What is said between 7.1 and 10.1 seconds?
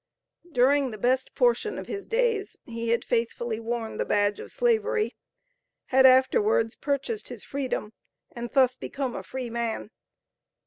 his freedom, and thus become a free man.